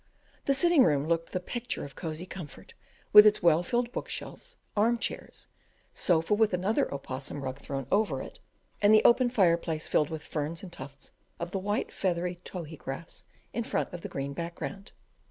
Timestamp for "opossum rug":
6.91-7.59